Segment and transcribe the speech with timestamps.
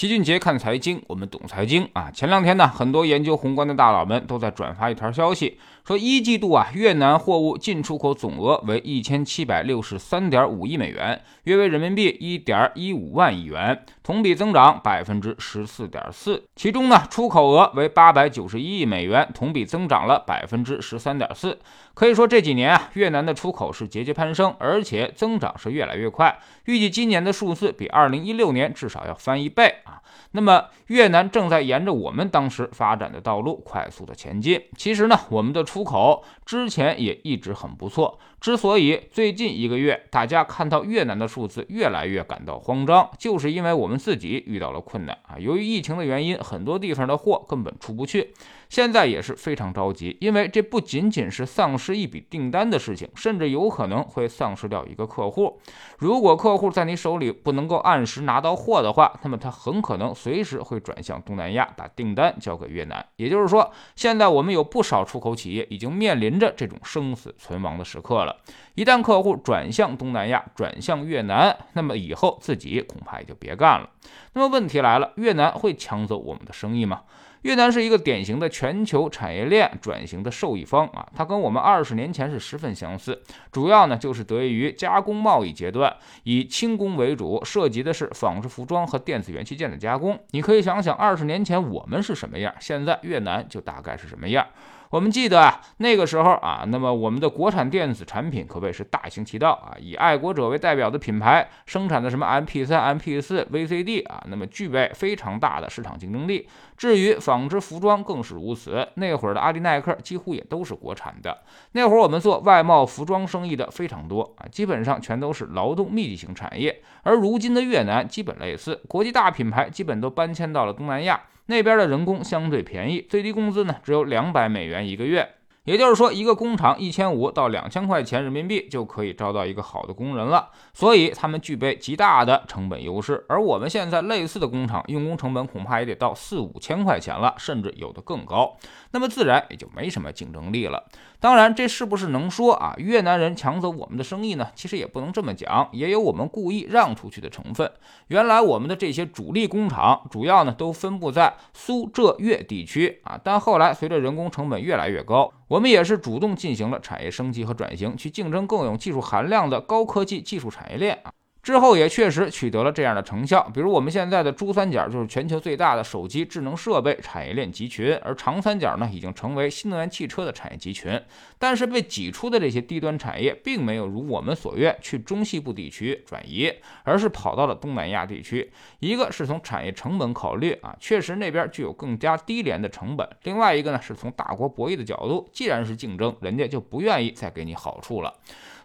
[0.00, 2.10] 齐俊杰看财经，我们懂财经啊。
[2.10, 16.42] 前两天呢，很多研究宏观的大佬们都在转发一条消息，说一季度啊，越南货物进出口总额为一千七百六十三点五亿美元，约为人民币一点一五万亿元，同比增长百分之十四点四。
[16.56, 21.58] 其中呢，出口额为八百九十一亿美元，同比增长了百分之十三点四。
[21.92, 26.38] 可以说这几年啊，越南的出口是节节攀升，而且增长是越来越快。
[26.64, 30.02] 预计今年的数字比二零一六年至少要翻一倍啊。
[30.32, 34.62] 那么越南正在沿着我们当时发展的道路快速的前进。
[34.76, 38.18] 其实呢，我们的出口之前也一直很不错。
[38.40, 45.36] 之所以最近一个月大家看到越南的数字越来越感到慌张，就是因为我们自己遇到了困难啊。
[45.38, 48.32] 由于疫情的原因，很多地方的货根本出不去。
[48.70, 55.60] 现在也是非常着急，因为这不仅仅是丧失一笔订单的事情，甚至有可能会丧失掉一个客户。
[55.98, 63.06] 如果客户在你手里不能够按时拿到货的话，那么他很可能随时会转向东南亚，把订单交给越南。
[63.14, 68.36] 也就是说，现在我们有不少出口企业已经面临着这种生死存亡的时刻了。
[68.74, 73.88] 一旦客户转向东南亚，转向越南，那么以后自己恐怕也就别干了。
[74.32, 77.02] 那么问题来了，越南会抢走我们的生意吗？
[77.42, 90.18] 越南是一个典型的全球产业链转型的受益方啊，它跟我们二十年前是十分相似，主要呢就是得益于加工贸易阶段以轻工为主，涉及的是纺织服装和电子元器件的加工。
[90.32, 94.46] 你可以想想，二十年前我们是什么样，现在越南就大概是什么样。
[94.90, 106.48] 我们记得啊，那个时候啊，那么我们的国产电子产品可谓是大行其道啊，以爱国者为代表的品牌生产的什么 MP3、MP4、VCD 啊，那么具备非常大的市场竞争力。
[106.76, 111.38] 至于纺织服装更是如此，那会儿的阿迪耐克几乎也都是国产的。
[111.72, 116.82] 那会儿我们做外贸服装生意的非常多啊，基本上全都是劳动密集型产业。
[117.04, 121.20] 而如今的越南基本类似，国际大品牌基本都搬迁到了东南亚。
[121.50, 125.28] 那边的人工相对便宜，最低工资呢只有两百美元一个月，
[125.70, 133.24] 也就是说，一个工厂一千五到两千块钱人民币就可以招到一个好的工人了，所以他们具备极大的成本优势。
[133.28, 138.56] 而我们现在类似的工厂，用工成本恐怕也得到四五千块钱了，甚至有的更高，
[138.90, 140.82] 那么自然也就没什么竞争力了。
[141.20, 144.48] 当然，这是不是能说啊越南人抢走我们的生意呢？
[144.56, 147.70] 其实也不能这么讲，也有我们故意让出去的成分。
[148.08, 161.12] 原来我们的这些主力工厂主要呢都分布在苏浙粤地区啊，但后来随着人工成本越来越高，我们也是主动进行了产业升级和转型，去竞争更有技术含量的高科技技术产业链啊。
[161.42, 171.00] 之后也确实取得了这样的成效，比如我们现在的珠三角就是全球最大的手机智能设备产业链集群，而长三角呢已经成为新能源汽车的产业集群。
[171.38, 176.52] 但是被挤出的这些低端产业，并没有如我们所愿去中西部地区转移，
[176.84, 178.52] 而是跑到了东南亚地区。
[178.78, 188.12] 一个是从产业成本考虑啊，确实那边具有更加低廉的成本；另外一个呢是从大国博弈的角度，既然是竞争，人家就不愿意再给你好处了。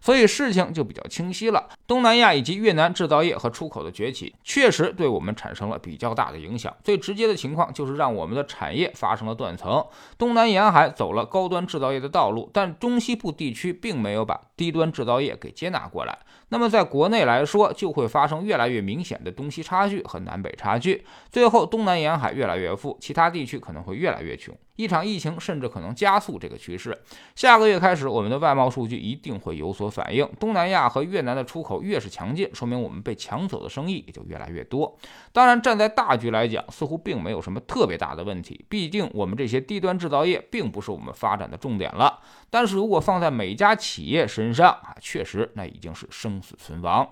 [0.05, 1.67] 所以事情就比较清晰了。
[1.87, 6.71] 东南亚以及越南制造业和出口的崛起，确实对我们产生了比较大的影响。
[6.83, 9.83] 最直接的情况就是让我们的产业发生了断层。
[10.15, 16.15] 东南沿海走了高端制造业的道路，但中西部地区并没有把低端制造业给接纳过来。
[16.49, 21.03] 那么在国内来说，就会发生越来越明显的东西差距和南北差距。
[21.31, 24.55] 最后，东南沿海越来越富，其他地区可能会越来越穷。
[24.75, 26.95] 一场疫情甚至可能加速这个趋势。
[27.33, 30.29] 下个月开始，我们的外贸数据一定会有所反映。
[30.39, 34.97] 东南亚和越南的出口越是强劲，说明我们被抢走的生意也就越来越多。
[35.31, 38.65] 当然，站在大局来讲，似乎并没有什么特别大的问题。
[38.67, 42.19] 毕竟，我们这些低端制造业并不是我们发展的重点了。
[42.49, 47.09] 但是如果放在每家企业身上啊，确实那已经是生死存亡。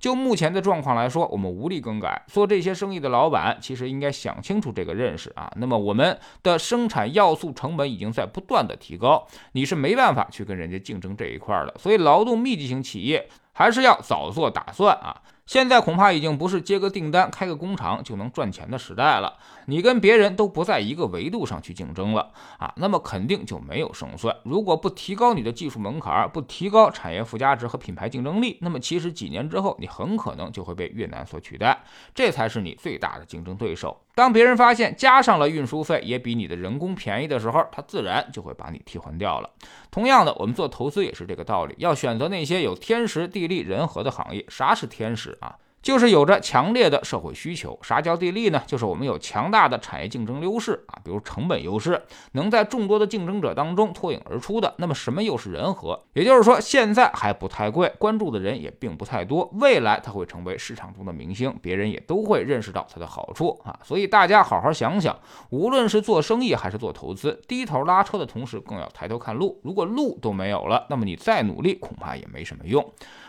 [0.00, 2.24] 就目前的状况来说，我们无力更改。
[2.26, 5.52] 做这些生意的老板其实应该想清楚这个认识啊。
[5.56, 11.74] 那么我们的生产要素成本已经在不断的提高，你是没办法去跟人家竞争这一块的。
[11.78, 15.20] 所以劳动密集型企业还是要早做打算啊。
[15.50, 19.36] 现在恐怕已经不是接个订单、开个工厂就能赚钱的时代了。
[19.66, 24.36] 你跟别人都不在一个维度上去竞争了啊，那么肯定就没有胜算。
[24.44, 31.82] 如果不提高你的技术门槛，不提高产业附加值和品牌竞争力，那么其实几年之后，你很可能就会被越南所取代，
[32.14, 34.00] 这才是你最大的竞争对手。
[34.20, 39.48] 当别人发现加上了运输费也比你的人工便宜的时候，他自然就会把你替换掉了。
[39.90, 44.44] 同样的，我们做投资也是这个道理，要选择那些有天时地利人和的行业。
[44.50, 45.56] 啥是天时啊？
[45.82, 47.78] 就是有着强烈的社会需求。
[47.82, 48.62] 啥叫地利呢？
[48.66, 54.74] 就是我们有强大的产业竞争优势啊，比如成本优势，能在众多的竞争者当中脱颖而出的。
[54.78, 55.98] 那么什么又是人和？
[56.12, 63.78] 也就是说，现在还不太贵，关注的人也并不太多，未来它会成为市场中的明星，别人也都会认识到它的好处啊。
[63.82, 65.18] 所以大家好好想想，
[65.50, 69.60] 无论是做生意还是做投资，低头拉车的同时，更要抬头看路。
[69.64, 72.84] 如果路都没有了，那么你再努力，恐怕也没什么用。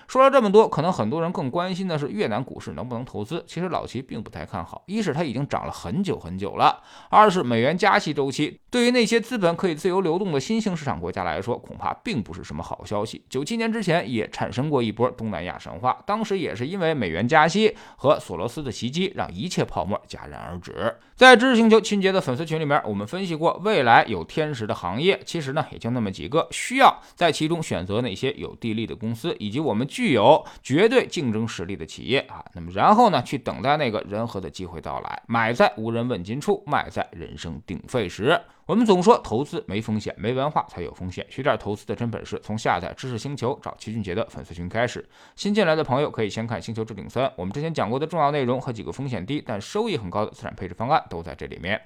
[0.07, 3.43] 说了这么多，可能很多人更关心的是越南股市能不能投资。
[3.47, 13.23] 其实老齐并不太看好，一是它已经涨了很久很久了，二是美元加息周期对于那些资本可以自由流动的新兴市场国家来说，恐怕并不是什么好消息。
[13.29, 20.95] 九七年之前也产生过一波东南亚神话，当时也是因为美元加息和索罗斯的袭击，让一切泡沫戛然而止。
[21.15, 32.43] 在知识星球秦杰的粉丝群里面，我们分析过未来有天时的行业，其实呢也就那么几个，需要在其中选择那些有地利的公司，以及我们具有绝对竞争实力的企业啊。
[32.53, 38.39] 那么然后呢，去等待那个人和的机会到来，买在无人问津处，卖在人声鼎沸时。
[38.65, 41.25] 我们总说投资没风险，没文化才有风险。
[41.29, 45.05] 学点投资的真本事，从下载知识星球找齐俊杰的粉丝群开始。
[45.35, 51.81] 新进来的朋友可以先看《星球置顶三》，我们之前讲过的重要内容和几个风险低但收益很高的资产配置方案都在这里面。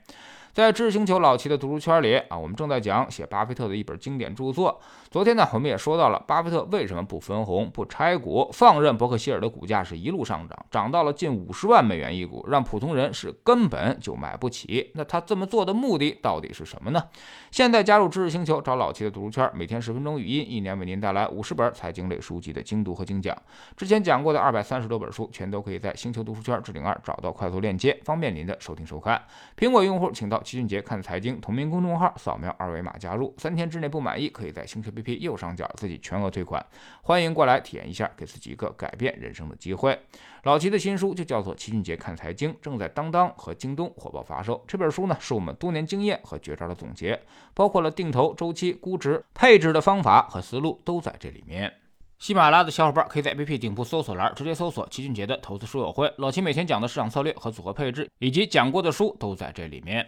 [0.55, 4.79] 在知识星球老齐的读书圈里啊，我们正在讲写巴菲特的一本经典著作。
[5.11, 14.91] 昨天呢，我们也说到了巴菲特为什么不分红、不拆股，放任伯克希尔的股价是一路上涨，涨到了近五十万美元一股，让普通人是根本就买不起。
[14.93, 17.03] 那他这么做的目的到底是什么呢？
[17.51, 23.37] 现在加入知识星球，找老齐的读书圈，每天十分钟语音，一年为您带来五十本财经类书籍的精读和精讲。
[23.75, 29.21] 之前讲过的二百三十多本书，全都可以在星球读书圈置顶二找到快速链接，方便您的收听收看。
[29.57, 30.41] 苹果用户请到。
[30.45, 36.63] 齐俊杰看财经同名公众号，扫描二维码加入，三天之内不满意，可以在星球 APP 右上角自己全额退款。
[37.01, 39.99] 欢迎过来体验一下，给自己一个改变人生的机会。
[40.43, 44.63] 老齐的新书就叫做《齐俊杰看财经》，正在当当和京东火爆发售。
[44.67, 47.19] 这本书呢，是我们多年经验和绝招的总结，
[47.55, 51.73] 包括了定投、周期、估值、配置的方法和思路都在这里面。
[52.17, 60.07] 喜马拉雅的小伙伴可以在 APP 顶部搜索栏直接搜索齐俊杰的投资书友会，老齐每天讲的市场策略和组合配置，以及讲过的书都在这里面。